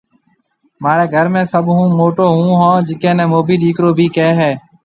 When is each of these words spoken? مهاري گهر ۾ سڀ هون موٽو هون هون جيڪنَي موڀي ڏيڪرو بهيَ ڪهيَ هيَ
مهاري 0.81 1.05
گهر 1.13 1.27
۾ 1.35 1.41
سڀ 1.51 1.65
هون 1.77 1.89
موٽو 1.99 2.23
هون 2.35 2.49
هون 2.61 2.75
جيڪنَي 2.87 3.25
موڀي 3.33 3.55
ڏيڪرو 3.63 3.89
بهيَ 3.97 4.07
ڪهيَ 4.15 4.31
هيَ 4.41 4.51